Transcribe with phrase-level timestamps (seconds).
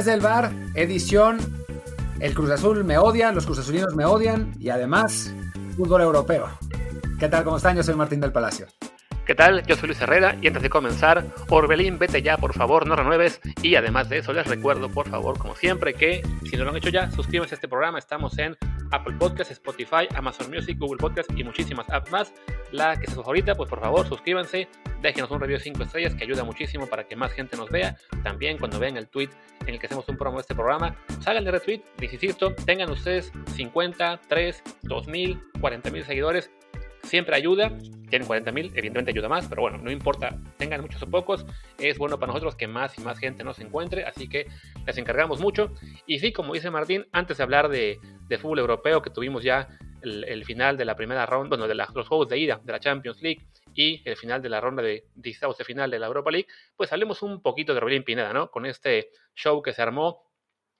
[0.00, 1.38] Desde el bar, edición
[2.20, 5.34] El Cruz Azul me odia, los Cruz Azulinos me odian y además
[5.76, 6.48] fútbol europeo.
[7.18, 7.44] ¿Qué tal?
[7.44, 7.76] ¿Cómo están?
[7.76, 8.66] Yo soy Martín del Palacio.
[9.26, 9.62] ¿Qué tal?
[9.66, 13.42] Yo soy Luis Herrera y antes de comenzar, Orbelín, vete ya, por favor, no renueves.
[13.60, 16.78] Y además de eso, les recuerdo, por favor, como siempre, que si no lo han
[16.78, 17.98] hecho ya, suscríbanse a este programa.
[17.98, 18.56] Estamos en
[18.92, 22.32] Apple Podcasts, Spotify, Amazon Music, Google Podcasts y muchísimas apps más.
[22.72, 24.68] La que sea su favorita, pues por favor, suscríbanse,
[25.02, 27.96] déjenos un review de 5 estrellas que ayuda muchísimo para que más gente nos vea.
[28.22, 29.30] También cuando vean el tweet
[29.62, 32.90] en el que hacemos un promo de este programa, salgan de retweet, les insisto, tengan
[32.90, 36.50] ustedes 50, 3, 2000, 40 mil seguidores
[37.02, 37.76] siempre ayuda.
[38.08, 41.46] Tienen 40 mil, evidentemente ayuda más, pero bueno, no importa, tengan muchos o pocos,
[41.78, 44.48] es bueno para nosotros que más y más gente nos encuentre, así que
[44.84, 45.72] les encargamos mucho.
[46.06, 48.00] Y sí, como dice Martín, antes de hablar de,
[48.40, 49.68] fútbol europeo, que tuvimos ya
[50.02, 53.20] el, final de la primera ronda, bueno, de los juegos de ida de la Champions
[53.22, 56.48] League y el final de la ronda de dictados de final de la Europa League,
[56.76, 58.50] pues hablemos un poquito de Robin Pineda, ¿no?
[58.50, 60.30] Con este show que se armó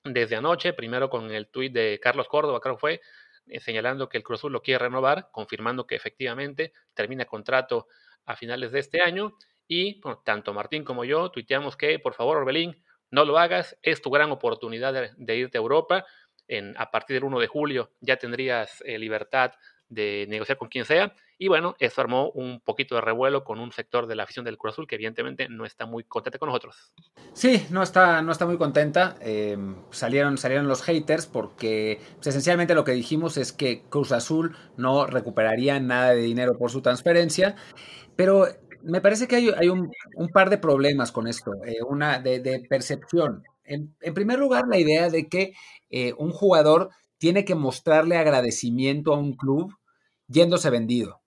[0.05, 3.01] desde anoche, primero con el tuit de Carlos Córdoba, creo que fue,
[3.47, 7.87] eh, señalando que el Cruz Azul lo quiere renovar, confirmando que efectivamente termina contrato
[8.27, 9.37] a finales de este año.
[9.67, 14.11] Y tanto Martín como yo tuiteamos que, por favor, Orbelín, no lo hagas, es tu
[14.11, 16.07] gran oportunidad de, irte a Europa.
[16.51, 19.53] En, a partir del 1 de julio ya tendrías eh, libertad
[19.89, 21.15] de negociar con quien sea.
[21.39, 24.59] Y bueno, eso armó un poquito de revuelo con un sector de la afición del
[24.59, 26.93] Cruz Azul que evidentemente no está muy contenta con nosotros.
[27.33, 29.17] Sí, no está, no está muy contenta.
[29.21, 34.57] Em, salieron, salieron los haters porque pues, esencialmente lo que dijimos es que Cruz Azul
[34.77, 37.57] no recuperaría nada de dinero por su transferencia.
[38.17, 38.47] Pero
[38.83, 39.91] me parece que hay, un,
[40.33, 43.45] par de problemas con esto, eh, una de, percepción.
[43.71, 45.55] En, primer lugar, la idea de que
[45.91, 49.75] eh, un jugador tiene que mostrarle agradecimiento a un club
[50.27, 51.21] yéndose vendido.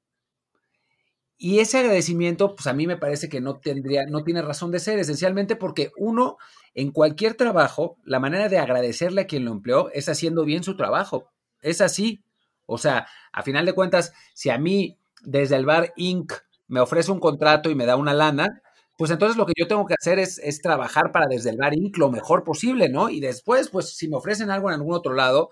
[1.38, 4.80] Y ese agradecimiento, pues a mí me parece que no tendría, no tiene razón de
[4.80, 6.38] ser, esencialmente porque uno,
[6.74, 10.76] en cualquier trabajo, la manera de agradecerle a quien lo empleó es haciendo bien su
[10.76, 11.30] trabajo.
[11.62, 12.24] Es así.
[12.66, 16.34] O sea, a final de cuentas, si a mí desde el bar Inc.
[16.68, 18.63] me ofrece un contrato y me da una lana,
[18.98, 22.12] pues entonces lo que yo tengo que hacer es, trabajar para desde el bar lo
[22.12, 23.10] mejor posible, ¿no?
[23.10, 25.50] Y después, pues si me ofrecen algo en algún otro lado,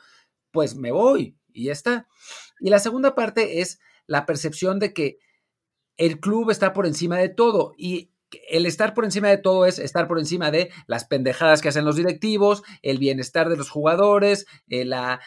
[0.51, 2.07] pues me voy y ya está.
[2.59, 5.17] Y la segunda parte es la percepción de que
[5.97, 8.10] el club está por encima de todo y
[8.49, 11.85] el estar por encima de todo es estar por encima de las pendejadas que hacen
[11.85, 15.19] los directivos, el bienestar de los jugadores, eh, la,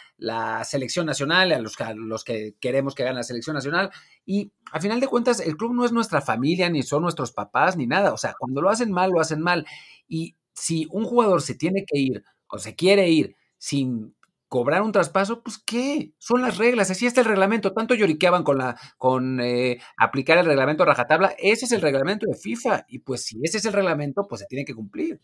[0.65, 3.91] selección nacional, a los, a los, que queremos que gane la selección nacional.
[4.25, 7.77] Y a final de cuentas, el club no es nuestra familia, ni son nuestros papás,
[7.77, 8.13] ni nada.
[8.13, 9.67] O sea, cuando lo hacen mal, lo hacen mal.
[10.09, 14.15] Y si un jugador se tiene que ir o se quiere ir sin
[14.55, 18.59] cobrar un traspaso, pues qué, son las reglas, así está el reglamento, tanto lloriqueaban con
[18.59, 23.25] la, con eh, aplicar el reglamento rajatabla, ese es el reglamento de FIFA, y pues
[23.25, 25.19] si ese es el reglamento, pues se tiene que cumplir.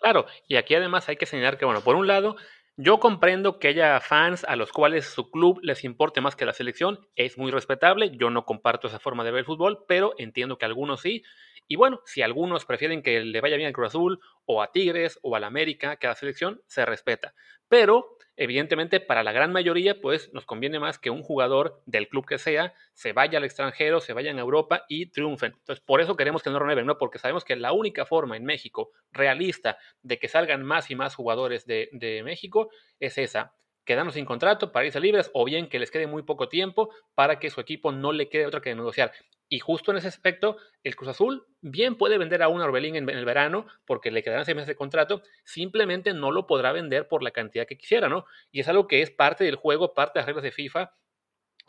[0.00, 2.36] Claro, y aquí además hay que señalar que, bueno, por un lado,
[2.76, 6.52] yo comprendo que haya fans a los cuales su club les importe más que la
[6.52, 10.56] selección, es muy respetable, yo no comparto esa forma de ver el fútbol, pero entiendo
[10.56, 11.24] que algunos sí,
[11.66, 15.18] y bueno, si algunos prefieren que le vaya bien al Cruz Azul, o a Tigres,
[15.24, 17.34] o al América, que a la selección, se respeta.
[17.66, 22.26] Pero Evidentemente, para la gran mayoría, pues nos conviene más que un jugador del club
[22.26, 25.52] que sea se vaya al extranjero, se vaya a Europa y triunfen.
[25.58, 26.96] Entonces, por eso queremos que no renueven, ¿no?
[26.96, 31.14] Porque sabemos que la única forma en México realista de que salgan más y más
[31.14, 32.70] jugadores de, de México
[33.00, 33.54] es esa,
[33.84, 37.38] quedarnos sin contrato para irse libres o bien que les quede muy poco tiempo para
[37.38, 39.12] que su equipo no le quede otra que negociar.
[39.48, 43.08] Y justo en ese aspecto, el Cruz Azul bien puede vender a un Orbelín en,
[43.10, 47.22] el verano porque le quedarán seis meses de contrato, simplemente no lo podrá vender por
[47.22, 48.24] la cantidad que quisiera, ¿no?
[48.50, 50.94] Y es algo que es parte del juego, parte de las reglas de FIFA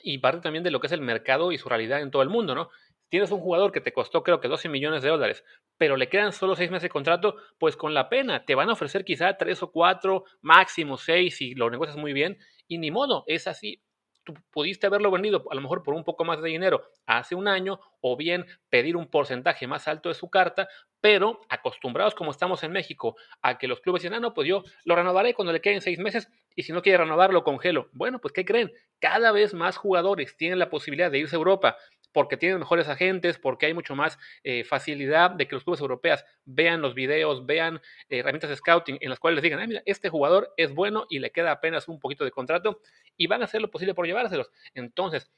[0.02, 2.30] y parte también de lo que es el mercado y su realidad en todo el
[2.30, 2.70] mundo, ¿no?
[3.14, 5.44] Tienes un jugador que te costó creo que 12 millones de dólares,
[5.78, 8.74] pero le quedan solo seis meses de contrato, pues con la pena te van a
[8.74, 13.24] ofrecer quizá tres o cuatro, máximo seis si lo negocias muy bien, y ni modo,
[13.28, 13.84] es así
[14.24, 17.48] tú pudiste haberlo vendido a lo mejor por un poco más de dinero hace un
[17.48, 20.68] año o bien pedir un porcentaje más alto de su carta,
[21.02, 24.64] pero acostumbrados como estamos en México a que los clubes dicen, ah, no, pues yo
[24.86, 27.90] lo renovaré cuando le queden seis meses y si no quiere renovar lo congelo.
[27.92, 28.72] Bueno, pues ¿qué creen?
[29.00, 31.78] Cada vez más jugadores tienen la posibilidad de irse a Europa
[32.14, 36.24] porque tienen mejores agentes, porque hay mucho más eh, facilidad de que los clubes europeos
[36.46, 39.82] vean los videos, vean eh, herramientas de scouting en las cuales les digan, ah, mira,
[39.86, 42.80] este jugador es bueno y le queda apenas un poquito de contrato
[43.18, 44.52] y van a hacer lo posible por llevárselos.
[44.74, 45.32] Entonces,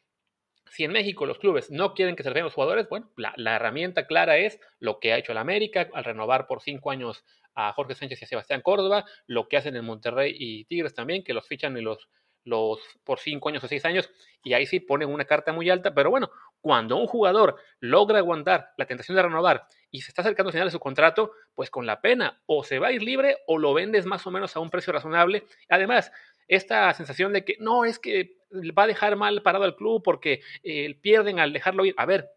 [0.69, 4.07] si en México los clubes no quieren que se reciban los jugadores, bueno, la, herramienta
[4.07, 7.23] clara es lo que ha hecho el América al renovar por cinco años
[7.53, 11.23] a Jorge Sánchez y a Sebastián Córdoba, lo que hacen en Monterrey y Tigres también,
[11.23, 12.09] que los fichan y los
[12.45, 14.09] los por cinco años o seis años
[14.43, 16.29] y ahí sí ponen una carta muy alta, pero bueno,
[16.65, 20.67] cuando un jugador logra aguantar la tentación de renovar y se está acercando al final
[20.69, 23.71] de su contrato, pues con la pena, o se va a ir libre o lo
[23.75, 25.43] vendes más o menos a un precio razonable.
[25.69, 26.11] Además,
[26.47, 28.39] esta sensación de que no, es que
[28.75, 31.93] va a dejar mal parado al club porque eh, pierden al dejarlo ir.
[31.97, 32.31] A ver,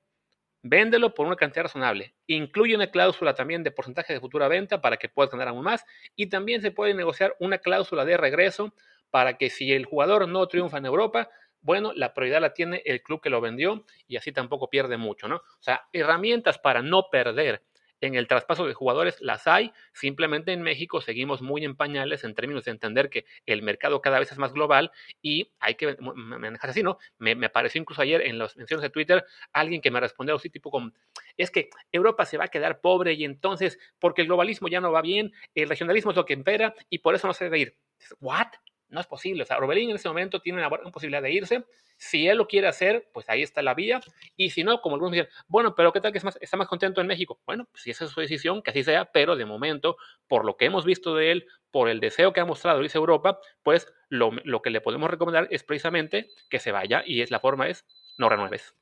[0.63, 2.15] véndelo por una cantidad razonable.
[2.27, 5.87] Incluye una cláusula también de porcentaje de futura venta para que puedas ganar aún más.
[6.17, 8.75] Y también se puede negociar una cláusula de regreso
[9.09, 13.03] para que si el jugador no triunfa en Europa, bueno, la prioridad la tiene el
[13.03, 15.37] club que lo vendió y así tampoco pierde mucho, ¿no?
[15.37, 17.63] O sea, herramientas para no perder
[18.01, 22.35] en el traspaso de jugadores las hay, simplemente en México seguimos muy en pañales en
[22.35, 26.71] términos de entender que el mercado cada vez es más global y hay que manejarse
[26.71, 26.99] así, ¿no?
[27.19, 30.51] Me, me apareció incluso ayer en las menciones de Twitter alguien que me respondió así
[30.51, 30.93] tipo como,
[31.37, 34.93] es que Europa se va a quedar pobre y entonces, porque el globalismo ya no
[34.93, 37.77] va bien, el regionalismo es lo que impera y por eso no se debe ir.
[38.21, 38.49] ¿What?
[38.89, 39.43] No es posible.
[39.43, 41.65] O sea, Orbelín en ese momento tiene una, posibilidad de irse.
[41.97, 44.01] Si él lo quiere hacer, pues ahí está la vía.
[44.37, 47.07] Y si no, como algunos dicen, bueno, pero ¿qué tal que está más contento en
[47.07, 47.41] México?
[47.45, 49.97] Bueno, pues si esa es su decisión, que así sea, pero de momento,
[50.27, 53.41] por lo que hemos visto de él, por el deseo que ha mostrado irse Europa,
[53.63, 54.31] pues lo,
[54.63, 57.85] que le podemos recomendar es precisamente que se vaya y es la forma es
[58.17, 58.75] no renueves.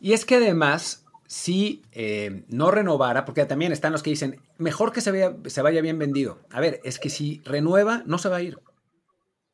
[0.00, 4.92] Y es que además, si eh, no renovara, porque también están los que dicen, mejor
[4.92, 6.40] que se, se vaya bien vendido.
[6.50, 8.58] A ver, es que si renueva, no se va a ir.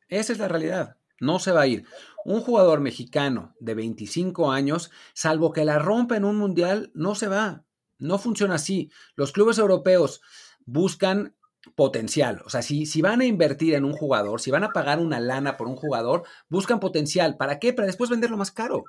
[0.09, 0.97] Esa es la realidad.
[1.19, 1.85] No se va a ir.
[2.25, 7.27] Un jugador mexicano de 25 años, salvo que la rompa en un mundial, no se
[7.27, 7.63] va.
[7.97, 8.91] No funciona así.
[9.15, 10.21] Los clubes europeos
[10.65, 11.35] buscan
[11.75, 12.41] potencial.
[12.45, 15.19] O sea, si, si, van a invertir en un jugador, si van a pagar una
[15.19, 17.37] lana por un jugador, buscan potencial.
[17.37, 17.73] ¿Para qué?
[17.73, 18.85] Para después venderlo más caro.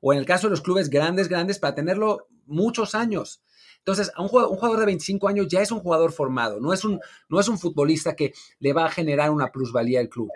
[0.00, 3.42] O en el caso de los clubes grandes, grandes, para tenerlo muchos años.
[3.80, 6.84] Entonces, un jugador, un jugador, de 25 años ya es un jugador formado, no es
[6.84, 10.28] un, no es un futbolista que le va a generar una plusvalía al club.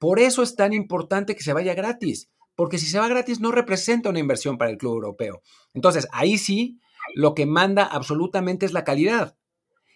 [0.00, 3.52] Por eso es tan importante que se vaya gratis, porque si se va gratis no
[3.52, 5.42] representa una inversión para el club europeo.
[5.74, 6.80] Entonces, ahí sí,
[7.14, 9.36] lo que manda absolutamente es la calidad.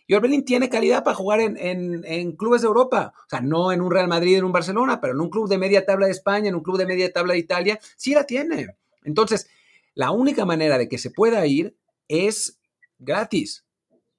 [0.06, 1.56] Y Orbelín tiene calidad para jugar en,
[2.04, 3.14] en, clubes de Europa.
[3.16, 5.58] O sea, no en un Real Madrid, en un Barcelona, pero en un club de
[5.58, 8.76] media tabla de España, en un club de media tabla de Italia, sí la tiene.
[9.04, 9.48] Entonces,
[9.94, 11.76] la única manera de que se pueda ir
[12.08, 12.58] es
[13.02, 13.64] gratis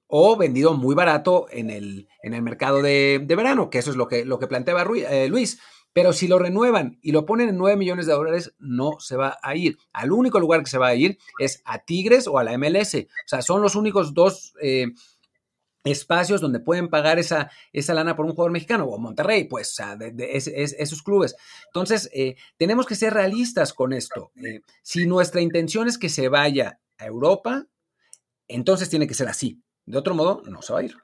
[0.08, 4.08] o vendido muy barato en el, en el mercado de, verano, que eso es lo
[4.08, 5.60] que, lo que planteaba eh, Luis.
[5.92, 9.38] Pero si lo renuevan y lo ponen en 9 millones de dólares, no se va
[9.42, 9.78] a ir.
[9.92, 12.96] Al único lugar que se va a ir es a Tigres o a la MLS.
[12.96, 14.88] O sea, son los únicos dos eh,
[15.84, 19.74] espacios donde pueden pagar esa, esa lana por un jugador mexicano, o Monterrey, pues, o
[19.74, 21.36] sea, de, esos clubes.
[21.68, 24.32] Entonces, eh, tenemos que ser realistas con esto.
[24.82, 27.68] si nuestra intención es que se vaya a Europa,
[28.56, 29.62] entonces tiene que ser así.
[29.86, 30.96] De otro modo, no se va a ir.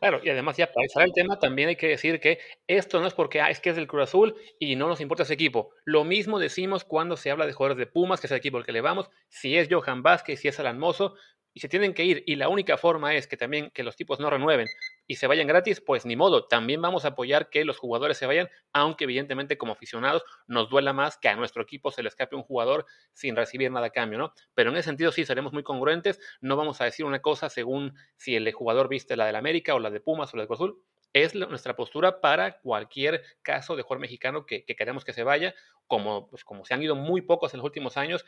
[0.00, 3.14] Claro, y además ya para el tema también hay que decir que esto no es
[3.14, 5.70] porque ah, es que es del Cruz Azul y no nos importa ese equipo.
[5.84, 8.66] Lo mismo decimos cuando se habla de jugadores de Pumas, que es el equipo al
[8.66, 11.14] que le vamos, si es Johan Vázquez, si es Alan Mozo,
[11.54, 14.20] y se tienen que ir y la única forma es que también que los tipos
[14.20, 14.66] no renueven
[15.06, 18.26] y se vayan gratis, pues ni modo, también vamos a apoyar que los jugadores se
[18.26, 22.36] vayan, aunque evidentemente como aficionados nos duela más que a nuestro equipo se le escape
[22.36, 24.32] un jugador sin recibir nada a cambio, ¿no?
[24.54, 27.94] Pero en ese sentido sí seremos muy congruentes, no vamos a decir una cosa según
[28.16, 30.74] si el jugador viste la del América o la de Pumas o la de Cruz
[31.14, 35.54] es nuestra postura para cualquier caso de jugador mexicano que, queremos que se vaya,
[35.86, 38.24] como, pues, como se han ido muy pocos en los últimos años,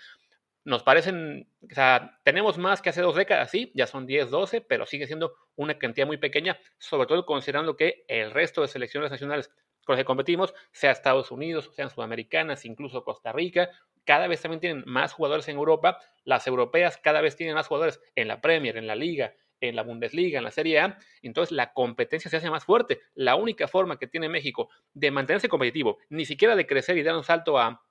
[0.67, 4.61] nos parecen, o sea, tenemos más que hace dos décadas, sí, ya son 10, 12,
[4.63, 9.13] pero sigue siendo una cantidad muy pequeña, sobre todo considerando que el resto de selecciones
[9.13, 9.49] nacionales
[9.85, 13.71] con las que competimos, sea Estados Unidos, sean sudamericanas, incluso Costa Rica,
[14.05, 18.01] cada vez también tienen más jugadores en Europa, las europeas cada vez tienen más jugadores
[18.17, 21.73] en la Premier, en la Liga, en la Bundesliga, en la Serie A, entonces la
[21.75, 23.03] competencia se hace más fuerte.
[23.15, 27.15] La única forma que tiene México de mantenerse competitivo, ni siquiera de crecer y dar
[27.17, 27.87] un salto a,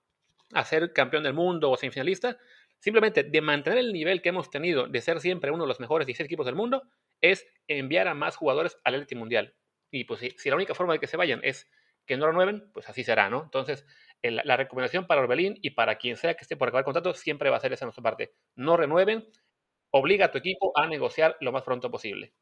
[0.51, 2.37] a ser campeón del mundo o semifinalista,
[2.79, 6.05] Simplemente de mantener el nivel que hemos tenido de ser siempre uno de los mejores
[6.05, 6.83] 16 equipos del mundo
[7.21, 9.55] es enviar a más jugadores al Elite Mundial.
[9.91, 11.69] Y pues si, la única forma de que se vayan es
[12.05, 13.43] que no renueven, pues así será, ¿no?
[13.43, 13.85] Entonces,
[14.21, 17.57] la recomendación para Orbelín y para quien sea que esté por acabar contrato siempre va
[17.57, 18.35] a ser esa nuestra parte.
[18.55, 19.27] No renueven,
[19.91, 22.33] obliga a tu equipo a negociar lo más pronto posible.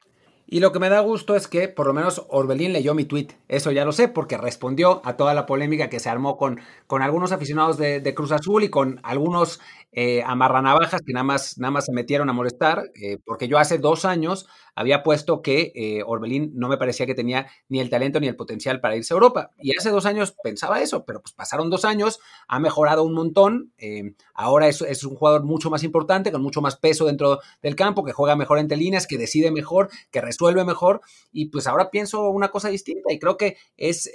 [0.45, 3.27] Y lo que me da gusto es que por lo menos Orbelín leyó mi tweet.
[3.47, 7.01] Eso ya lo sé porque respondió a toda la polémica que se armó con, con
[7.01, 9.61] algunos aficionados de, Cruz Azul y con algunos
[9.95, 12.91] eh, amarranavajas que nada más, nada más se metieron a molestar.
[12.95, 17.13] Eh, porque yo hace dos años había puesto que eh, Orbelín no me parecía que
[17.13, 19.51] tenía ni el talento ni el potencial para irse a Europa.
[19.59, 23.71] Y hace dos años pensaba eso, pero pues pasaron dos años, ha mejorado un montón,
[23.77, 27.75] eh, ahora es, es, un jugador mucho más importante, con mucho más peso dentro del
[27.75, 31.91] campo, que juega mejor entre líneas, que decide mejor, que resuelve mejor, y pues ahora
[31.91, 34.09] pienso una cosa distinta y creo que es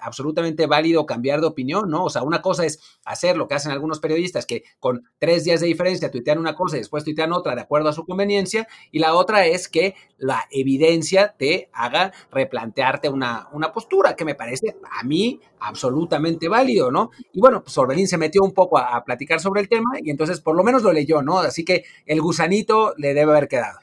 [0.00, 2.04] absolutamente válido cambiar de opinión, ¿no?
[2.04, 5.60] O sea, una cosa es hacer lo que hacen algunos periodistas, que con tres días
[5.60, 8.98] de diferencia tuitean una cosa y después tuitean otra de acuerdo a su conveniencia, y
[8.98, 14.74] la otra es que la evidencia te haga replantearte una, una postura, que me parece
[14.82, 17.12] a mí absolutamente válido, ¿no?
[17.32, 20.10] Y bueno, pues Orbelín se metió un poco a, a platicar sobre el tema y
[20.10, 21.38] entonces por lo menos lo leyó, ¿no?
[21.38, 23.78] Así que el gusanito le debe haber quedado.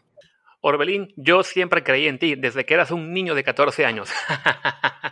[0.60, 4.10] Orbelín, yo siempre creí en ti desde que eras un niño de 14 años.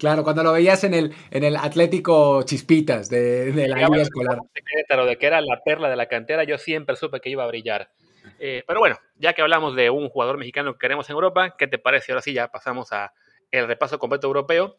[0.00, 4.38] Claro, cuando lo veías en el, en el Atlético Chispitas de, de la liga escolar.
[4.54, 7.46] De, de que era la perla de la cantera, yo siempre supe que iba a
[7.46, 7.90] brillar.
[8.38, 11.66] Eh, pero bueno, ya que hablamos de un jugador mexicano que queremos en Europa, ¿qué
[11.66, 12.12] te parece?
[12.12, 13.12] Ahora sí ya pasamos a
[13.50, 14.74] el repaso completo europeo,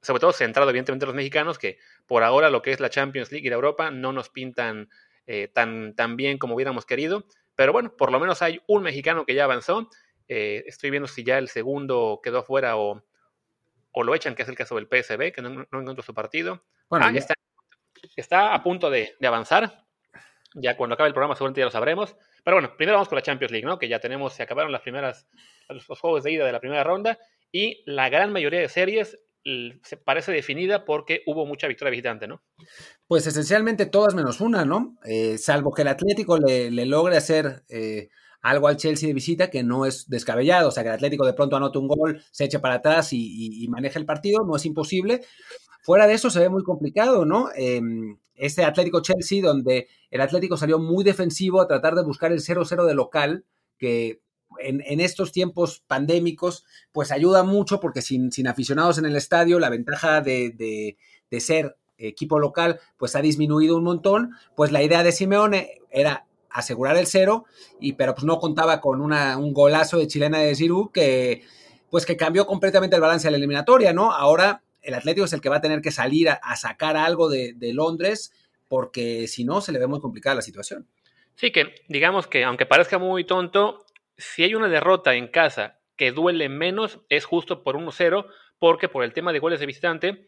[0.00, 3.32] sobre todo centrado evidentemente en los mexicanos, que por ahora lo que es la Champions
[3.32, 4.88] League y la Europa no nos pintan
[5.26, 7.26] eh, tan, tan bien como hubiéramos querido.
[7.54, 9.90] Pero bueno, por lo menos hay un mexicano que ya avanzó.
[10.26, 13.02] Eh, estoy viendo si ya el segundo quedó fuera o,
[13.94, 16.64] o lo echan, que es el caso del PSB, que no, no encuentro su partido.
[16.90, 17.34] Bueno, ah, está,
[18.16, 19.84] está, a punto de, de, avanzar.
[20.54, 22.16] Ya cuando acabe el programa seguramente ya lo sabremos.
[22.44, 23.78] Pero bueno, primero vamos con la Champions League, ¿no?
[23.78, 25.26] Que ya tenemos, se acabaron las primeras,
[25.68, 27.18] los, los juegos de ida de la primera ronda
[27.52, 29.18] y la gran mayoría de series
[29.82, 32.42] se parece definida porque hubo mucha victoria visitante, ¿no?
[33.06, 34.96] Pues esencialmente todas menos una, ¿no?
[35.04, 38.08] Eh, salvo que el Atlético le, le logre hacer eh,
[38.44, 41.32] algo al Chelsea de visita que no es descabellado, o sea, que el Atlético de
[41.32, 44.66] pronto anota un gol, se eche para atrás y, y, maneja el partido, no es
[44.66, 45.22] imposible.
[45.82, 47.48] Fuera de eso se ve muy complicado, ¿no?
[47.56, 47.80] Eh,
[48.34, 52.84] este Atlético Chelsea, donde el Atlético salió muy defensivo a tratar de buscar el 0-0
[52.84, 53.46] de local,
[53.78, 54.20] que
[54.60, 59.70] en, estos tiempos pandémicos, pues ayuda mucho porque sin, sin aficionados en el estadio, la
[59.70, 60.50] ventaja de,
[61.30, 64.32] de, ser equipo local, pues ha disminuido un montón.
[64.54, 67.44] Pues la idea de Simeone era asegurar el cero,
[67.80, 71.42] y, pero pues no contaba con una, un golazo de chilena de Giroud que
[71.90, 74.12] pues que cambió completamente el balance de la eliminatoria, ¿no?
[74.12, 77.52] Ahora el Atlético es el que va a tener que salir a, sacar algo de,
[77.54, 78.32] de, Londres,
[78.68, 80.88] porque si no, se le ve muy complicada la situación.
[81.36, 83.84] Sí, que digamos que aunque parezca muy tonto,
[84.16, 88.26] si hay una derrota en casa que duele menos, es justo por 1-0,
[88.58, 90.26] porque por el tema de goles de visitante,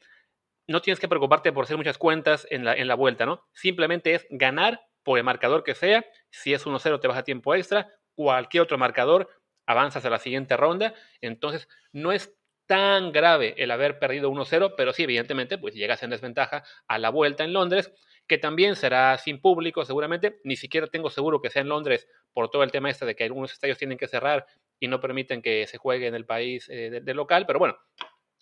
[0.66, 3.44] no tienes que preocuparte por hacer muchas cuentas en la, en la vuelta, ¿no?
[3.52, 6.04] Simplemente es ganar por el marcador que sea.
[6.30, 7.88] Si es 1-0 te vas a tiempo extra.
[8.16, 9.30] Cualquier otro marcador
[9.64, 10.94] avanzas a la siguiente ronda.
[11.20, 12.34] Entonces no es
[12.66, 17.10] tan grave el haber perdido 1-0, pero sí, evidentemente, pues llegas en desventaja a la
[17.10, 17.92] vuelta en Londres,
[18.26, 20.40] que también será sin público seguramente.
[20.42, 23.22] Ni siquiera tengo seguro que sea en Londres por todo el tema este de que
[23.22, 24.44] algunos estadios tienen que cerrar
[24.80, 27.78] y no permiten que se juegue en el país eh, de, de local, pero bueno,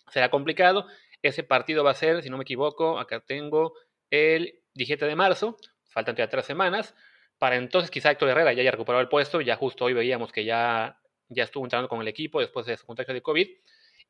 [0.09, 0.87] será complicado.
[1.21, 3.73] Ese partido va a ser, si no me equivoco, acá tengo
[4.09, 5.57] el 17 de marzo,
[5.95, 6.93] faltan ya tres semanas.
[7.39, 10.43] Para entonces quizá Héctor Herrera ya haya recuperado el puesto, ya justo hoy veíamos que
[10.43, 10.99] ya,
[11.29, 13.47] ya estuvo entrando con el equipo después de su contagio de COVID.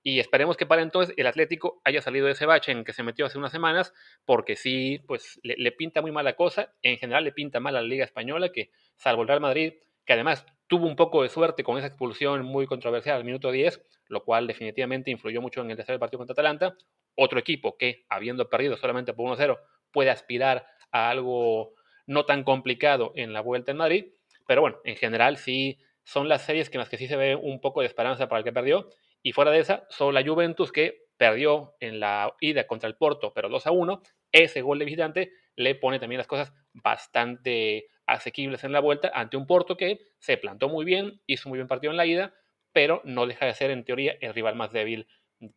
[0.03, 3.03] Y esperemos que para entonces el Atlético haya salido de ese bache en que se
[3.03, 3.93] metió hace unas semanas,
[4.25, 6.73] porque sí, pues le, le pinta muy mala cosa.
[6.81, 9.73] En general le pinta mal a la Liga Española, que salvo el Real Madrid,
[10.05, 13.81] que además tuvo un poco de suerte con esa expulsión muy controversial al minuto 10,
[14.07, 16.75] lo cual definitivamente influyó mucho en el tercer partido contra Atalanta.
[17.15, 19.59] Otro equipo que, habiendo perdido solamente por 1-0,
[19.91, 21.73] puede aspirar a algo
[22.07, 24.05] no tan complicado en la vuelta en Madrid.
[24.47, 27.59] Pero bueno, en general sí son las series en las que sí se ve un
[27.59, 28.89] poco de esperanza para el que perdió.
[29.21, 33.33] Y fuera de esa, solo la Juventus que perdió en la ida contra el Porto,
[33.33, 34.01] pero 2 a 1.
[34.31, 39.35] Ese gol de visitante le pone también las cosas bastante asequibles en la vuelta ante
[39.35, 42.33] un Porto que se plantó muy bien, hizo muy bien partido en la ida,
[42.71, 45.07] pero no deja de ser en teoría el rival más débil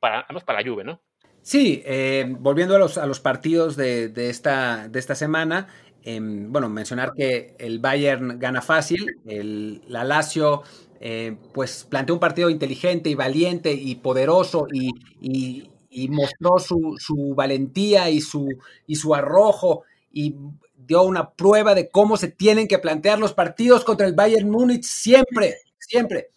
[0.00, 1.02] para, además para la Juve, ¿no?
[1.48, 5.68] Sí, eh, volviendo a los, a los partidos de, de, esta, de esta semana,
[6.02, 10.62] eh, bueno, mencionar que el Bayern gana fácil, el, la Lazio
[11.00, 14.90] eh, pues planteó un partido inteligente y valiente y poderoso y,
[15.22, 18.46] y, y mostró su, su, valentía y su,
[18.86, 20.34] y su arrojo y
[20.76, 24.84] dio una prueba de cómo se tienen que plantear los partidos contra el Bayern Múnich
[24.84, 26.28] siempre, siempre.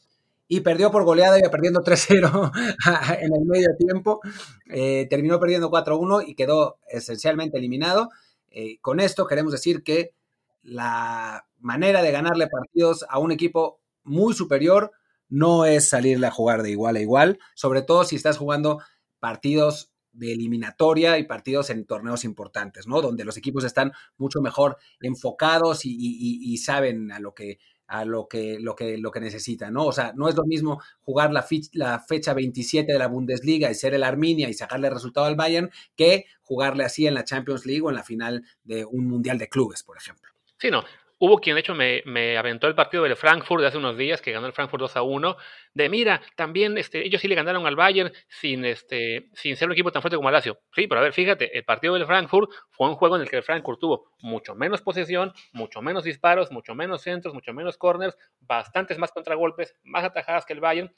[0.53, 2.51] Y perdió por goleada, iba perdiendo 3-0
[3.21, 4.19] en el medio tiempo.
[4.69, 8.09] Eh, terminó perdiendo 4-1 y quedó esencialmente eliminado.
[8.49, 10.13] Eh, con esto queremos decir que
[10.61, 14.91] la manera de ganarle partidos a un equipo muy superior
[15.29, 18.81] no es salirle a jugar de igual a igual, sobre todo si estás jugando
[19.21, 23.01] partidos de eliminatoria y partidos en torneos importantes, ¿no?
[23.01, 27.57] Donde los equipos están mucho mejor enfocados y, saben a lo que
[27.91, 29.85] a lo que, lo que, lo que necesita, ¿no?
[29.85, 33.75] O sea, no es lo mismo jugar la, la fecha 27 de la Bundesliga y
[33.75, 37.81] ser el Arminia y sacarle resultado al Bayern que jugarle así en la Champions League
[37.81, 40.31] o en la final de un Mundial de Clubes, por ejemplo.
[40.57, 40.85] Sí, no,
[41.23, 44.31] Hubo quien, de hecho, me, aventó el partido del Frankfurt de hace unos días, que
[44.31, 45.37] ganó el Frankfurt 2 a 1,
[45.75, 49.73] de mira, también este, ellos sí le ganaron al Bayern sin, este, sin ser un
[49.73, 50.57] equipo tan fuerte como Lazio.
[50.73, 53.35] Sí, pero a ver, fíjate, el partido del Frankfurt fue un juego en el que
[53.35, 58.17] el Frankfurt tuvo mucho menos posesión, mucho menos disparos, mucho menos centros, mucho menos corners,
[58.39, 60.91] bastantes más contragolpes, más atajadas que el Bayern.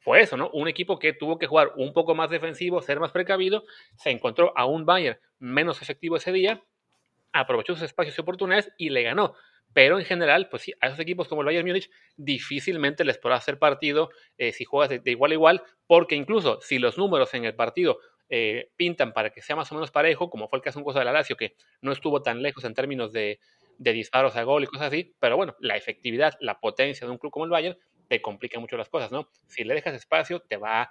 [0.00, 0.50] Fue eso, ¿no?
[0.52, 3.64] Un equipo que tuvo que jugar un poco más defensivo, ser más precavido,
[3.96, 6.62] se encontró a un Bayern menos efectivo ese día,
[7.32, 9.34] aprovechó sus espacios y oportunidades y le ganó.
[9.72, 13.36] Pero en general, pues sí, a esos equipos como el Bayern Múnich difícilmente les podrá
[13.36, 17.44] hacer partido eh, si juegas de, igual a igual, porque incluso si los números en
[17.44, 20.80] el partido eh, pintan para que sea más o menos parejo, como fue el caso
[20.80, 23.38] en cosa de la Lazio, que no estuvo tan lejos en términos de,
[23.78, 27.18] de, disparos a gol y cosas así, pero bueno, la efectividad, la potencia de un
[27.18, 29.28] club como el Bayern te complica mucho las cosas, ¿no?
[29.46, 30.90] Si le dejas espacio, te va,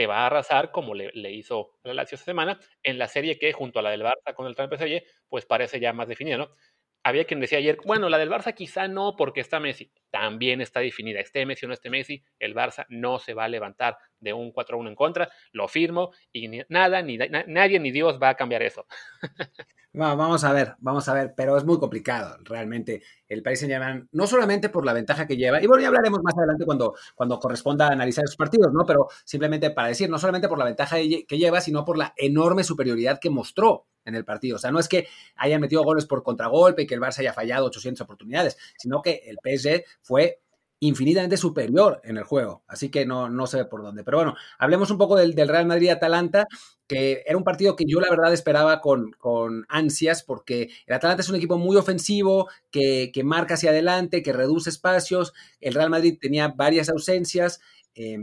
[0.00, 3.52] te va a arrasar como le, hizo la Lazio esta semana en la serie que
[3.52, 6.54] junto a la del Barça con el PSG, pues parece ya más definida, ¿no?
[7.02, 9.90] Había quien decía ayer, bueno, la del Barça quizá no porque está Messi.
[10.10, 11.20] También está definida.
[11.20, 14.52] Este Messi o no este Messi, el Barça no se va a levantar de un
[14.52, 15.30] 4-1 en contra.
[15.52, 18.86] Lo firmo y nada, ni nadie ni Dios va a cambiar eso.
[19.92, 24.08] vamos a ver, vamos a ver, pero es muy complicado realmente el Paris Saint Germain,
[24.12, 27.38] no solamente por la ventaja que lleva, y bueno, ya hablaremos más adelante cuando, cuando
[27.38, 28.84] corresponda analizar esos partidos, ¿no?
[28.86, 32.64] Pero simplemente para decir, no solamente por la ventaja que lleva, sino por la enorme
[32.64, 34.56] superioridad que mostró en el partido.
[34.56, 37.32] O sea, no es que hayan metido goles por contragolpe y que el Barça haya
[37.32, 40.40] fallado 800 oportunidades, sino que el PSG fue
[40.82, 42.64] infinitamente superior en el juego.
[42.66, 44.02] Así que no, no sé por dónde.
[44.02, 46.46] Pero bueno, hablemos un poco del, Real Madrid-Atalanta,
[46.86, 51.20] que era un partido que yo la verdad esperaba con, con ansias, porque el Atalanta
[51.20, 55.34] es un equipo muy ofensivo, que, que, marca hacia adelante, que reduce espacios.
[55.60, 57.60] El Real Madrid tenía varias ausencias.
[57.94, 58.18] Eh,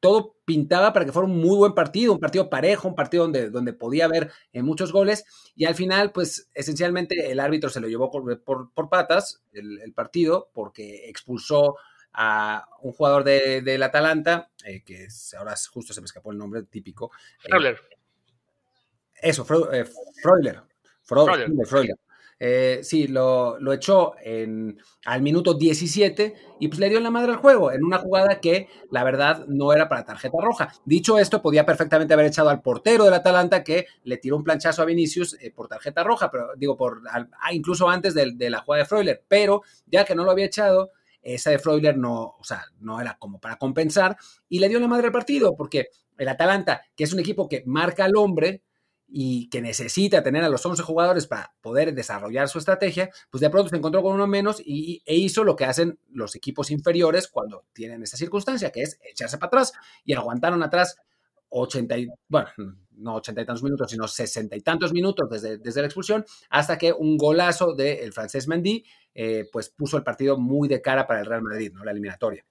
[0.00, 3.50] todo pintaba para que fuera un muy buen partido, un partido parejo, un partido donde,
[3.50, 5.24] donde podía haber eh, muchos goles.
[5.54, 11.08] Y al final, pues esencialmente el árbitro se lo llevó por, patas el, partido porque
[11.08, 11.76] expulsó
[12.12, 15.06] a un jugador del Atalanta, eh, que
[15.38, 17.12] ahora justo se me escapó el nombre típico.
[17.44, 17.76] Eh,
[19.22, 19.88] eso, Freuler.
[21.04, 21.96] Freuler.
[22.42, 27.36] Eh, sí, lo, echó en, al minuto 17 y pues le dio la madre al
[27.36, 30.72] juego en una jugada que la verdad no era para tarjeta roja.
[30.86, 34.80] Dicho esto, podía perfectamente haber echado al portero del Atalanta que le tiró un planchazo
[34.80, 38.60] a Vinicius eh, por tarjeta roja, pero digo, por ah, incluso antes de, de, la
[38.60, 42.44] jugada de Freuler, pero ya que no lo había echado, esa de Freuler no, o
[42.44, 44.16] sea, no era como para compensar
[44.48, 47.62] y le dio la madre al partido porque el Atalanta, que es un equipo que
[47.66, 48.62] marca al hombre,
[49.12, 53.50] y que necesita tener a los 11 jugadores para poder desarrollar su estrategia, pues de
[53.50, 57.28] pronto se encontró con uno menos y, e hizo lo que hacen los equipos inferiores
[57.28, 59.72] cuando tienen esa circunstancia, que es echarse para atrás
[60.04, 60.96] y aguantaron atrás
[61.48, 62.48] 80 y, bueno,
[62.92, 66.78] no 80 y tantos minutos, sino 60 y tantos minutos desde, desde la expulsión, hasta
[66.78, 71.20] que un golazo del francés Mendy, eh, pues puso el partido muy de cara para
[71.20, 71.84] el Real Madrid, ¿no?
[71.84, 72.44] La eliminatoria.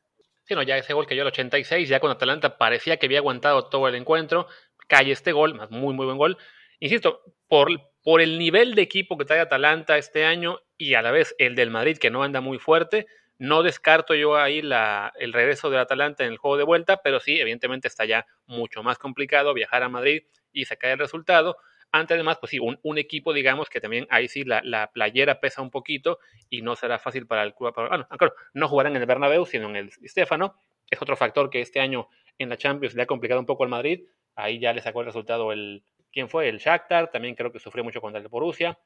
[0.44, 3.20] Sí, no, ya ese gol que yo el 86, ya con Atalanta parecía que había
[3.20, 4.48] aguantado todo el encuentro,
[4.90, 6.38] cae este gol, más muy, muy buen gol.
[6.80, 7.70] Insisto, por,
[8.04, 11.56] por el nivel de equipo que trae Atalanta este año y a la vez el
[11.56, 15.80] del Madrid que no anda muy fuerte, no descarto yo ahí la, el regreso del
[15.80, 19.84] Atalanta en el juego de vuelta, pero sí, evidentemente está ya mucho más complicado viajar
[19.84, 21.58] a Madrid y sacar el resultado.
[21.92, 25.62] Antes, además, pues sí, un, equipo, digamos, que también ahí sí la, la, playera pesa
[25.62, 27.74] un poquito y no será fácil para el club.
[27.76, 30.62] Bueno, claro, no jugarán en el Bernabéu, sino en el Stefano.
[30.90, 33.70] Es otro factor que este año en la Champions le ha complicado un poco al
[33.70, 34.02] Madrid.
[34.40, 36.50] Ahí ya le sacó el resultado el, ¿quién fue?
[36.50, 38.80] El Shakhtar, también creo que sufrió mucho contra el Borussia.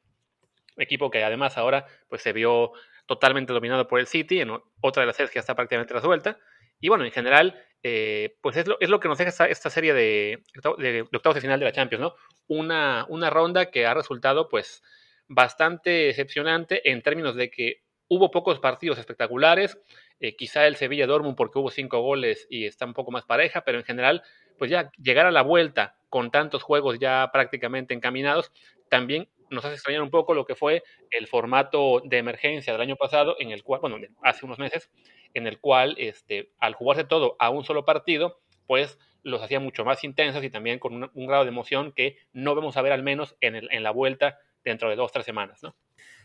[0.77, 2.71] Equipo que además ahora pues se vio
[3.05, 6.37] totalmente dominado por el City, en otra de las series que está prácticamente resuelta.
[6.79, 9.93] Y bueno, en general, eh, pues es lo, es lo, que nos deja esta, serie
[9.93, 10.43] de,
[10.79, 12.15] de, octavos de final de la Champions, ¿no?
[12.47, 14.81] Una, una ronda que ha resultado pues
[15.27, 19.77] bastante decepcionante en términos de que hubo pocos partidos espectaculares,
[20.19, 23.63] eh, quizá el Sevilla Dortmund porque hubo cinco goles y está un poco más pareja,
[23.63, 24.23] pero en general,
[24.57, 28.51] pues ya llegar a la vuelta con tantos juegos ya prácticamente encaminados,
[28.89, 32.95] también nos hace extrañar un poco lo que fue el formato de emergencia del año
[32.95, 34.89] pasado, en el cual, bueno, hace unos meses,
[35.33, 39.85] en el cual, este, al jugarse todo a un solo partido, pues los hacía mucho
[39.85, 43.03] más intensos y también con un, grado de emoción que no vemos a ver al
[43.03, 45.75] menos en, la vuelta dentro de dos, tres semanas, ¿no?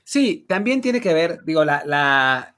[0.05, 2.55] Sí, también tiene que ver, digo, la,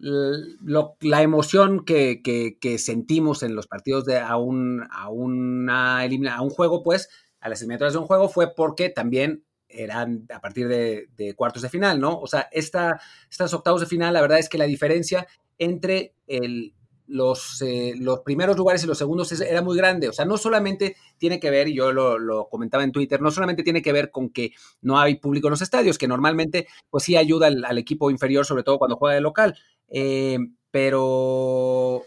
[0.00, 7.08] la emoción que, sentimos en los partidos de a un, a un juego, pues,
[7.40, 11.68] a las eliminatorias de un juego, fue porque también eran a partir de, cuartos de
[11.68, 12.18] final, ¿no?
[12.18, 15.26] O sea, esta, estas octavos de final, la verdad es que la diferencia
[15.58, 16.74] entre el,
[17.10, 20.08] los, eh, los primeros lugares y los segundos era muy grande.
[20.08, 23.62] O sea, no solamente tiene que ver, y yo lo, comentaba en Twitter, no solamente
[23.62, 27.16] tiene que ver con que no hay público en los estadios, que normalmente pues sí
[27.16, 29.58] ayuda al, equipo inferior, sobre todo cuando juega de local.
[29.88, 30.38] Eh,
[30.70, 32.04] pero,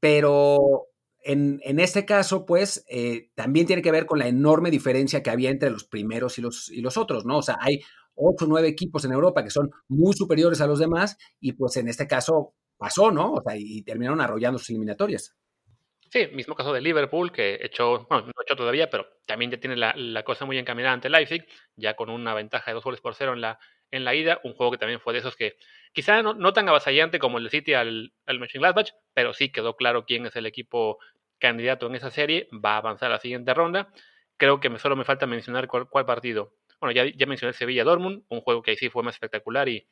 [0.00, 0.86] pero
[1.22, 5.30] en, en, este caso, pues, eh, también tiene que ver con la enorme diferencia que
[5.30, 7.38] había entre los primeros y los, y los otros, ¿no?
[7.38, 7.80] O sea, hay
[8.18, 11.76] ocho o nueve equipos en Europa que son muy superiores a los demás y pues
[11.76, 13.34] en este caso pasó, ¿no?
[13.34, 15.36] O sea, y terminaron arrollando sus eliminatorias.
[16.10, 19.76] Sí, mismo caso de Liverpool, que echó, bueno, no echó todavía, pero también ya tiene
[19.76, 23.34] la, cosa muy encaminada ante Leipzig, ya con una ventaja de dos goles por cero
[23.34, 23.58] en la,
[23.90, 25.56] en la ida, un juego que también fue de esos que
[25.92, 29.76] quizá no, no tan avasallante como el de City al, al Mönchengladbach, pero sí quedó
[29.76, 30.98] claro quién es el equipo
[31.38, 33.88] candidato en esa serie, va a avanzar a la siguiente ronda.
[34.38, 36.54] Creo que solo me falta mencionar cuál, partido.
[36.80, 39.86] Bueno, ya, ya mencioné Sevilla-Dortmund, un juego que ahí sí fue más espectacular y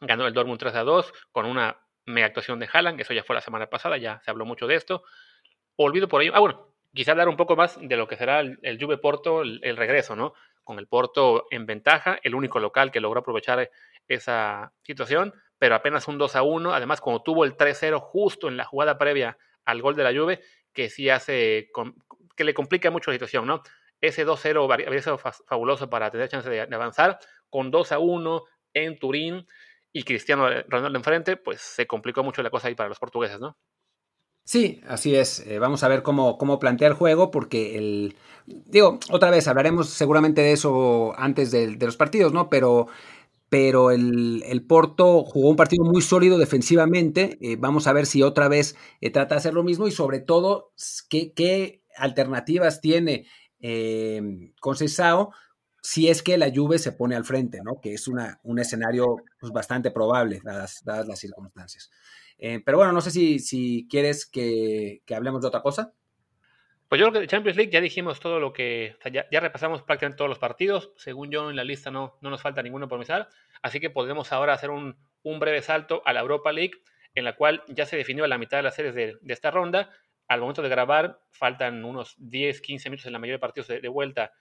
[0.00, 3.34] ganó el Dortmund 3 a 2 con una mega actuación de Haaland, eso ya fue
[3.34, 5.02] la semana pasada, ya se habló mucho de esto.
[5.76, 8.78] Olvido por ello, ah bueno, quizá hablar un poco más de lo que será el,
[8.80, 10.34] Juve Porto, el, el, regreso, ¿no?
[10.64, 13.70] Con el Porto en ventaja, el único local que logró aprovechar
[14.08, 18.56] esa situación, pero apenas un 2 a 1, además cuando tuvo el 3-0 justo en
[18.56, 20.40] la jugada previa al gol de la Juve,
[20.72, 21.70] que sí hace,
[22.36, 23.62] que le complica mucho la situación, ¿no?
[24.00, 27.18] Ese 2-0 habría sido fabuloso para tener chance de, avanzar,
[27.50, 29.46] con 2 a 1 en Turín
[29.92, 33.56] y Cristiano Ronaldo enfrente, pues se complicó mucho la cosa ahí para los portugueses, ¿no?
[34.44, 35.46] Sí, así es.
[35.46, 38.16] Eh, vamos a ver cómo, cómo plantea el juego, porque el.
[38.46, 42.48] Digo, otra vez, hablaremos seguramente de eso antes de, los partidos, ¿no?
[42.48, 42.88] Pero
[43.48, 47.36] pero el, el, Porto jugó un partido muy sólido defensivamente.
[47.40, 50.20] Eh, vamos a ver si otra vez eh, trata de hacer lo mismo y sobre
[50.20, 50.72] todo
[51.08, 53.26] qué, qué alternativas tiene
[53.60, 54.22] eh,
[54.60, 55.32] con Cesao
[55.82, 57.80] si es que la Juve se pone al frente, ¿no?
[57.80, 61.90] que es una, un escenario pues, bastante probable dadas, las circunstancias.
[62.38, 65.92] pero bueno, no sé si, si quieres que, que hablemos de otra cosa.
[66.90, 68.96] Pues yo creo que de Champions League ya dijimos todo lo que.
[69.12, 70.92] ya, repasamos prácticamente todos los partidos.
[70.96, 73.28] Según yo, en la lista no, no nos falta ninguno por mencionar.
[73.62, 76.82] Así que podemos ahora hacer un, breve salto a la Europa League,
[77.14, 79.88] en la cual ya se definió la mitad de las series de, esta ronda.
[80.26, 83.88] Al momento de grabar, faltan unos 10, 15 minutos en la mayoría de partidos de,
[83.88, 84.32] vuelta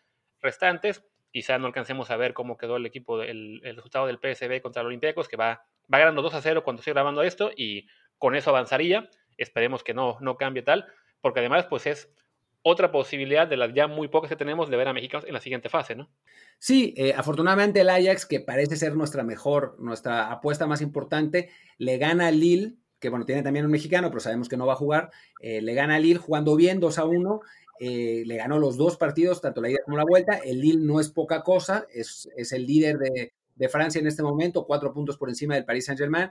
[0.41, 1.05] restantes.
[1.31, 4.81] Quizá no alcancemos a ver cómo quedó el equipo, el, el resultado del PSB contra
[4.83, 7.87] los Olympiacos, que va, va ganando 2 a 0 cuando estoy grabando esto, y
[8.17, 9.09] con eso avanzaría.
[9.37, 10.85] Esperemos que no, no cambie tal,
[11.21, 12.11] porque además, pues es
[12.61, 15.39] otra posibilidad de las ya muy pocas que tenemos de ver a mexicanos en la
[15.39, 16.09] siguiente fase, ¿no?
[16.57, 21.97] Sí, eh, afortunadamente el Ajax, que parece ser nuestra mejor, nuestra apuesta más importante, le
[21.97, 24.77] gana a Lille, que bueno, tiene también un mexicano, pero sabemos que no va a
[24.77, 25.09] jugar,
[25.41, 27.39] eh, le gana a Lille jugando bien 2 a 1,
[27.79, 30.99] eh, le ganó los dos partidos, tanto la ida como la vuelta, el Lille no
[30.99, 35.17] es poca cosa, es, es el líder de, de, Francia en este momento, cuatro puntos
[35.17, 36.29] por encima del Paris Saint Germain,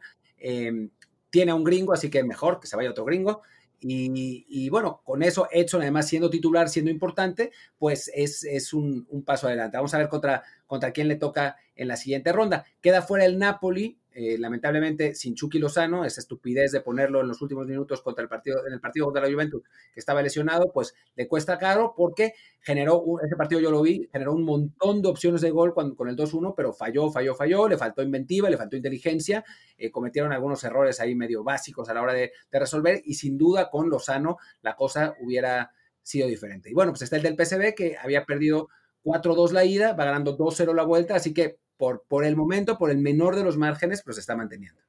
[1.30, 3.42] tiene a un gringo, así que mejor que se vaya otro gringo,
[3.80, 9.22] y, bueno, con eso Edson, además siendo titular, siendo importante, pues es, es un, un,
[9.22, 9.76] paso adelante.
[9.76, 12.64] Vamos a ver contra, contra quién le toca en la siguiente ronda.
[12.80, 17.40] Queda fuera el Napoli, eh, lamentablemente sin Chucky Lozano, esa estupidez de ponerlo en los
[17.40, 20.94] últimos minutos contra el partido, en el partido contra la Juventus, que estaba lesionado, pues
[21.14, 25.40] le cuesta caro porque generó, ese partido yo lo vi, generó un montón de opciones
[25.40, 29.44] de gol con, el 2-1, pero falló, falló, falló, le faltó inventiva, le faltó inteligencia,
[29.76, 33.38] eh, cometieron algunos errores ahí medio básicos a la hora de, de resolver y sin
[33.38, 36.70] duda con Lozano la cosa hubiera sido diferente.
[36.70, 38.68] Y bueno, pues está el del PSV que había perdido
[39.04, 42.90] 4-2 la ida, va ganando 2-0 la vuelta, así que por, por el momento, por
[42.90, 44.82] el menor de los márgenes, pero se está manteniendo.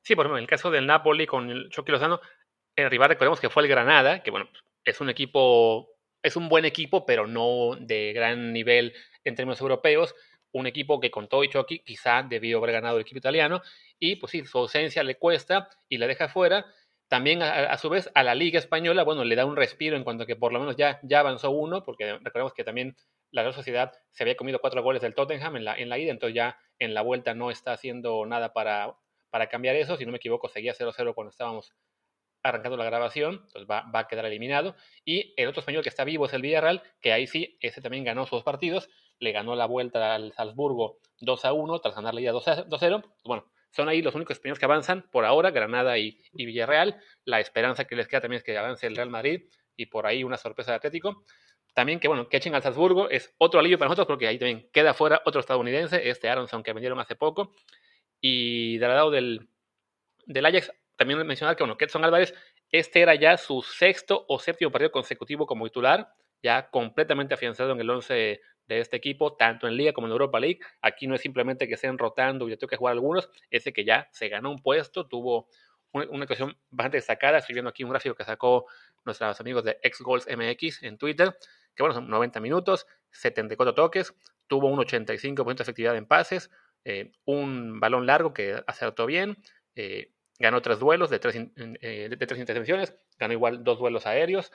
[0.00, 2.20] Sí, por ejemplo, en el caso del Napoli con el Chucky Lozano,
[2.76, 4.48] el rival recordemos que fue el Granada, que bueno,
[4.84, 5.88] es un equipo,
[6.22, 10.14] es un buen equipo, pero no de gran nivel en términos europeos.
[10.52, 13.62] Un equipo que con todo y Chucky quizá debió haber ganado el equipo italiano,
[13.98, 16.66] y pues sí, su ausencia le cuesta y la deja fuera.
[17.08, 20.24] También, a, su vez, a la Liga Española, bueno, le da un respiro en cuanto
[20.24, 22.96] a que por lo menos ya, ya avanzó uno, porque recordemos que también
[23.30, 26.10] la Real Sociedad se había comido cuatro goles del Tottenham en la, en la ida,
[26.10, 28.96] entonces ya en la vuelta no está haciendo nada para,
[29.30, 29.96] para cambiar eso.
[29.96, 31.72] Si no me equivoco, seguía 0-0 cuando estábamos
[32.42, 34.74] arrancando la grabación, entonces va, va, a quedar eliminado.
[35.04, 38.04] Y el otro español que está vivo es el Villarreal, que ahí sí, ese también
[38.04, 38.88] ganó sus partidos,
[39.18, 43.04] le ganó la vuelta al Salzburgo 2 1 tras ganar la ida 2-0.
[43.24, 46.98] Bueno, son ahí los únicos españoles que avanzan por ahora, Granada y, Villarreal.
[47.24, 49.42] La esperanza que les queda también es que avance el Real Madrid
[49.76, 51.24] y por ahí una sorpresa de Atlético.
[51.74, 54.70] También que, bueno, que echen al Salzburgo es otro alivio para nosotros porque ahí también
[54.72, 57.54] queda fuera otro estadounidense, este Aronson que vendieron hace poco.
[58.20, 59.48] Y del lado del,
[60.24, 62.34] del Ajax, también mencionar que, bueno, Ketson Álvarez,
[62.70, 66.08] este era ya su sexto o séptimo partido consecutivo como titular,
[66.42, 70.40] ya completamente afianzado en el once de este equipo, tanto en Liga como en Europa
[70.40, 70.60] League.
[70.82, 73.84] Aquí no es simplemente que estén rotando y yo tengo que jugar algunos, es que
[73.84, 75.48] ya se ganó un puesto, tuvo
[75.92, 77.38] una, actuación bastante destacada.
[77.38, 78.66] Estoy viendo aquí un gráfico que sacó
[79.04, 81.36] nuestros amigos de Xgoals MX en Twitter,
[81.74, 84.14] que bueno, son 90 minutos, 74 toques,
[84.46, 86.50] tuvo un 85% de efectividad en pases,
[86.84, 89.38] eh, un balón largo que acertó bien,
[89.74, 94.52] eh, ganó tres duelos de tres, eh, de tres intercepciones, ganó igual dos duelos aéreos,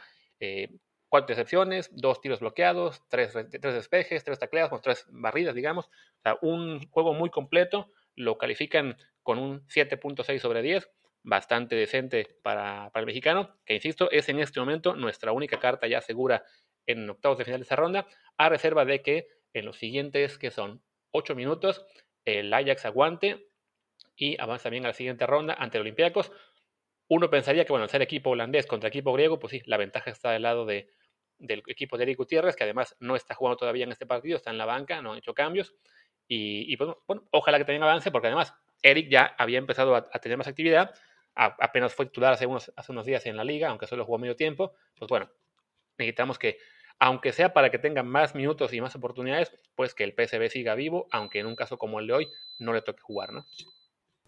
[1.12, 5.88] cuatro intercepciones, dos tiros bloqueados, tres, tres despejes, tres tacleados, tres barridas, digamos.
[5.88, 10.89] O sea, un juego muy completo, lo califican con un 7.6 sobre 10,
[11.24, 15.86] bastante decente para, para, el mexicano, que insisto, es en este momento nuestra única carta
[15.86, 16.45] ya segura
[16.86, 20.50] en octavos de final de esa ronda, a reserva de que en los siguientes, que
[20.50, 21.86] son 8 minutos,
[22.24, 23.50] el Ajax aguante
[24.15, 26.32] y avanza bien a la siguiente ronda ante los Olympiacos.
[27.10, 30.10] Uno pensaría que, bueno, al ser equipo holandés contra equipo griego, pues sí, la ventaja
[30.10, 30.88] está del lado de,
[31.42, 34.52] del equipo de Eric Gutiérrez, que además no está jugando todavía en este partido, está
[34.52, 35.74] en la banca, no ha hecho cambios.
[36.28, 36.90] Y, pues,
[37.32, 40.94] ojalá que también avance, porque además Eric ya había empezado a, tener más actividad,
[41.36, 44.74] apenas fue titular hace unos, días en la liga, aunque solo jugó medio tiempo.
[44.98, 45.30] Pues bueno,
[45.98, 46.58] necesitamos que
[47.00, 50.76] aunque sea para que tengan más minutos y más oportunidades, pues que el PSV siga
[50.76, 53.46] vivo, aunque en un caso como el de hoy no le toque jugar, ¿no?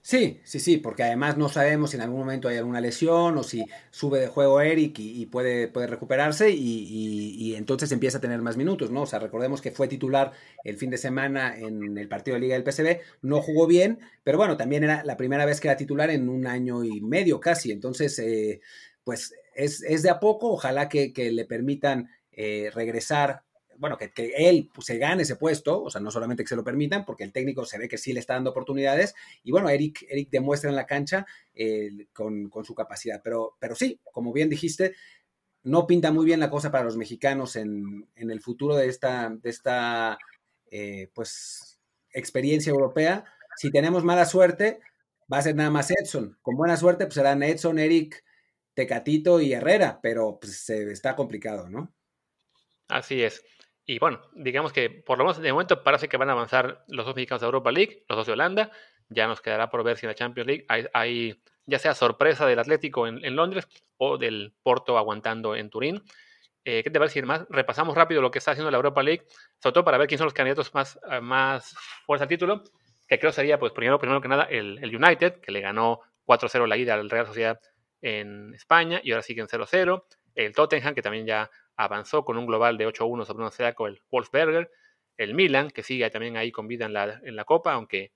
[0.05, 3.43] Sí, sí, sí, porque además no sabemos si en algún momento hay alguna lesión o
[3.43, 8.57] si sube de juego Eric y, puede, puede, recuperarse y, entonces empieza a tener más
[8.57, 9.03] minutos, ¿no?
[9.03, 10.33] O sea, recordemos que fue titular
[10.65, 14.37] el fin de semana en el partido de Liga del PSV, no jugó bien, pero
[14.37, 17.71] bueno, también era la primera vez que era titular en un año y medio casi,
[17.71, 18.59] entonces, eh,
[19.05, 23.43] pues es, es, de a poco, ojalá que, que le permitan eh, regresar,
[23.77, 26.63] bueno, que, él pues, se gane ese puesto, o sea, no solamente que se lo
[26.63, 30.05] permitan, porque el técnico se ve que sí le está dando oportunidades, y bueno, Eric,
[30.09, 31.25] Eric demuestra en la cancha
[32.13, 34.95] con, su capacidad, pero, pero sí, como bien dijiste,
[35.63, 39.49] no pinta muy bien la cosa para los mexicanos en, el futuro de esta, de
[39.49, 40.17] esta
[40.69, 41.79] eh, pues,
[42.11, 43.25] experiencia europea.
[43.55, 44.79] Si tenemos mala suerte,
[45.31, 46.37] va a ser nada más Edson.
[46.41, 48.23] Con buena suerte, pues serán Edson, Eric,
[48.73, 51.93] Tecatito y Herrera, pero pues se está complicado, ¿no?
[52.87, 53.43] Así es.
[53.85, 57.05] Y bueno, digamos que por lo menos de momento parece que van a avanzar los
[57.05, 58.71] dos mexicanos de Europa League, los dos de Holanda.
[59.09, 62.59] Ya nos quedará por ver si en la Champions League hay, ya sea sorpresa del
[62.59, 63.67] Atlético en, Londres
[63.97, 66.01] o del Porto aguantando en Turín.
[66.63, 67.21] Eh, ¿Qué te parece?
[67.23, 69.25] Más repasamos rápido lo que está haciendo la Europa League,
[69.61, 72.63] sobre todo para ver quiénes son los candidatos más, más fuerza al título,
[73.05, 76.67] que creo sería, pues primero, primero que nada, el, el United, que le ganó 4-0
[76.67, 77.59] la ida al Real Sociedad
[78.01, 80.05] en España y ahora sigue en 0-0.
[80.35, 84.01] El Tottenham, que también ya avanzó con un global de 8-1 sobre un con el
[84.11, 84.71] Wolfsberger.
[85.17, 88.11] El Milan, que sigue también ahí con vida en la, en la Copa, aunque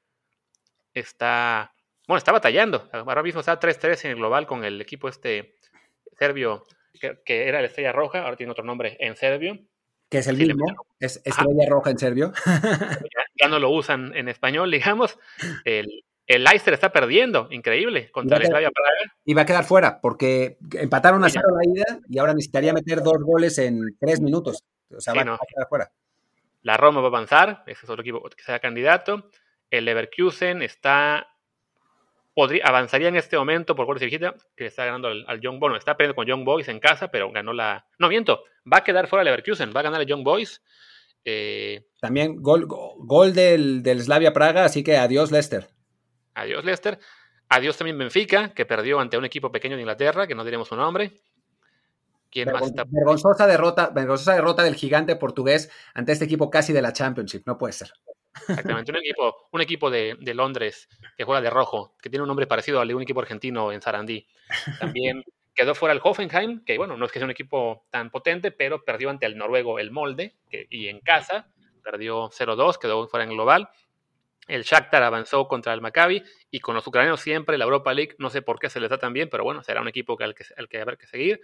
[0.93, 1.74] está,
[2.08, 2.89] bueno, está batallando.
[2.91, 5.56] Ahora mismo está 3-3 en el global con el equipo este
[6.17, 6.63] serbio,
[7.00, 9.60] que, era la Estrella Roja, ahora tiene otro nombre en serbio.
[10.10, 10.65] Que es el mismo,
[11.00, 12.32] es Estrella Roja en serbio.
[13.39, 15.20] Ya, no lo usan en español, digamos.
[15.65, 15.86] El,
[16.28, 19.16] el Leicester está perdiendo, increíble, contra el Slavia Praga.
[19.24, 23.02] Y va a quedar fuera, porque empataron a cero la ida y ahora necesitaría meter
[23.02, 24.62] dos goles en tres minutos.
[24.96, 25.92] O sea, va, a quedar fuera.
[26.63, 29.30] La Roma va a avanzar, ese es otro equipo que sea candidato.
[29.72, 31.28] El Leverkusen está.
[32.34, 35.78] Podría, avanzaría en este momento por goles de visita, que está ganando al, Young Boys.
[35.78, 37.88] está perdiendo con Young Boys en casa, pero ganó la.
[38.00, 40.62] No, miento, va a quedar fuera el Leverkusen, va a ganar el Young Boys.
[41.24, 45.77] Eh, También gol, gol del, del Slavia Praga, así que adiós, Leicester.
[46.38, 47.00] Adiós Leicester.
[47.50, 50.76] Adiós también Benfica, que perdió ante un equipo pequeño de Inglaterra, que no diremos su
[50.76, 51.21] nombre.
[52.30, 52.84] ¿Quién más está?
[52.86, 57.43] vergonzosa, derrota, vergonzosa derrota del gigante portugués ante este equipo casi de la Championship.
[57.45, 57.91] No puede ser.
[58.50, 62.45] Exactamente, un equipo, un equipo de, Londres que juega de rojo, que tiene un nombre
[62.45, 64.28] parecido al de un equipo argentino en Sarandí.
[64.80, 65.23] También
[65.56, 68.84] quedó fuera el Hoffenheim, que bueno, no es que sea un equipo tan potente, pero
[68.84, 71.47] perdió ante el noruego el Molde, y en casa
[71.84, 73.69] perdió 0-2, quedó fuera en global.
[74.48, 78.30] El Shakhtar avanzó contra el Maccabi y con los ucranianos siempre la Europa League, no
[78.30, 80.46] sé por qué se les da tan bien, pero bueno, será un equipo al que,
[80.56, 81.42] al que habrá que seguir.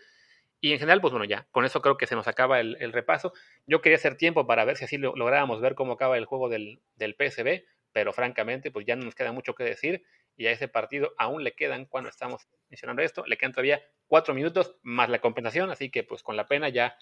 [0.62, 3.34] Y en general, pues bueno, ya, con eso creo que se nos acaba el, repaso.
[3.68, 6.80] Yo quería hacer tiempo para ver si así lográbamos ver cómo acaba el juego del,
[6.96, 10.04] del PSB, pero francamente, pues ya no nos queda mucho que decir.
[10.38, 14.34] Y a ese partido aún le quedan, cuando estamos mencionando esto, le quedan todavía cuatro
[14.34, 16.98] minutos más la compensación, así que pues con la pena ya,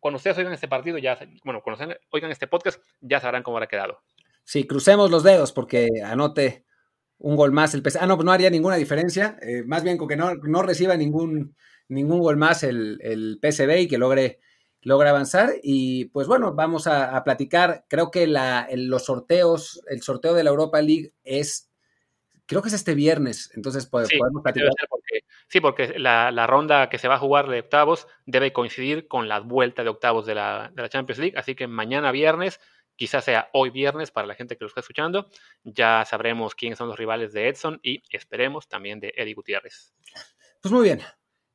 [0.00, 3.68] cuando ustedes oigan este partido, ya, bueno, cuando oigan este podcast, ya sabrán cómo habrá
[3.68, 4.02] quedado.
[4.48, 6.64] Sí, crucemos los dedos porque anote
[7.18, 7.98] un gol más el PSV.
[8.00, 9.36] Ah, no, pues no haría ninguna diferencia.
[9.42, 11.54] Eh, más bien con que no, no reciba ningún,
[11.88, 14.40] ningún gol más el, el PSV y que logre,
[14.80, 15.50] logre avanzar.
[15.62, 17.84] Y pues bueno, vamos a, platicar.
[17.90, 21.70] Creo que la, los sorteos, el sorteo de la Europa League es
[22.46, 24.70] creo que es este viernes, entonces podemos platicar.
[25.48, 29.40] sí, porque la, ronda que se va a jugar de octavos debe coincidir con la
[29.40, 32.58] vuelta de octavos de la, de la Champions League, así que mañana viernes
[32.98, 35.30] quizás sea hoy viernes para la gente que lo está escuchando.
[35.62, 39.94] Ya sabremos quiénes son los rivales de Edson y esperemos también de Eddie Gutiérrez.
[40.60, 41.00] Pues muy bien,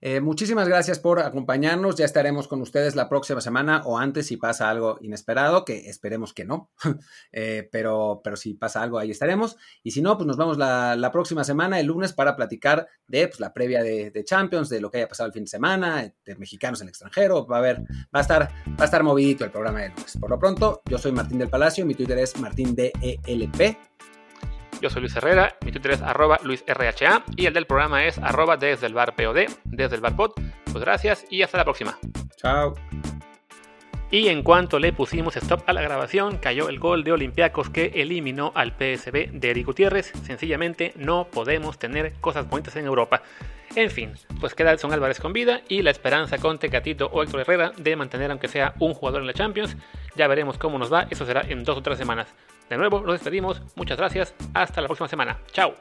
[0.05, 1.95] eh, muchísimas gracias por acompañarnos.
[1.95, 6.33] Ya estaremos con ustedes la próxima semana o antes si pasa algo inesperado, que esperemos
[6.33, 6.71] que no.
[7.35, 9.57] Eh, pero, pero si pasa algo, ahí estaremos.
[9.81, 13.39] Y si no, pues nos vemos la, próxima semana, el lunes, para platicar de pues,
[13.39, 16.81] la previa de, Champions, de lo que haya pasado el fin de semana, de mexicanos
[16.81, 17.47] en el extranjero.
[17.47, 20.17] Va a haber, va a estar, va a estar movidito el programa de lunes.
[20.19, 23.92] Por lo pronto, yo soy Martín del Palacio, mi Twitter es martindelp.
[24.83, 28.57] Yo soy Luis Herrera, mi Twitter es arroba luisrha y el del programa es arroba
[28.57, 30.31] desde el bar POD, desde el bar pod.
[30.65, 31.97] Pues gracias y hasta la próxima.
[32.35, 32.73] Chao.
[34.11, 37.93] Y en cuanto le pusimos stop a la grabación, cayó el gol de Olympiacos que
[37.95, 40.11] eliminó al PSB de Eric Gutiérrez.
[40.25, 43.21] Sencillamente no podemos tener cosas bonitas en Europa.
[43.75, 47.39] En fin, pues queda Edson Álvarez con vida y la esperanza con Tecatito o Héctor
[47.39, 49.77] Herrera de mantener aunque sea un jugador en la Champions.
[50.17, 52.27] Ya veremos cómo nos va, eso será en dos o tres semanas.
[52.69, 53.61] De nuevo, nos despedimos.
[53.75, 54.33] Muchas gracias.
[54.53, 55.39] Hasta la próxima semana.
[55.51, 55.75] Chao.